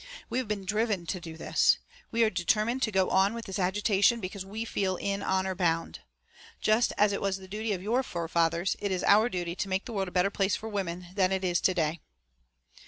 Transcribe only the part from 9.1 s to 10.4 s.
duty to make the world a better